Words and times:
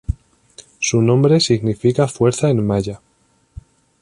Su 0.79 0.99
nombre 0.99 1.39
significa 1.39 2.07
fuerza 2.07 2.49
en 2.49 2.65
Maya. 2.65 2.99